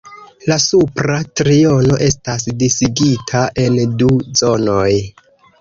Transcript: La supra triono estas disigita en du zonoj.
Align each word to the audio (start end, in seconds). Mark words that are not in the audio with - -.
La 0.51 0.55
supra 0.61 1.17
triono 1.41 1.99
estas 2.07 2.47
disigita 2.63 3.45
en 3.67 3.79
du 4.03 4.11
zonoj. 4.43 4.91